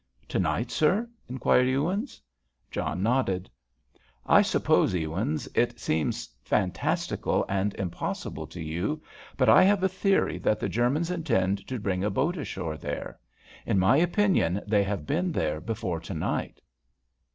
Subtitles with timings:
[0.29, 2.19] "To night, sir?" inquired Ewins.
[2.71, 3.51] John nodded.
[4.25, 9.03] "I suppose, Ewins, it seems fantastical and impossible to you,
[9.37, 13.19] but I have a theory that the Germans intend to bring a boat ashore there.
[13.63, 16.63] In my opinion, they have been there before to night."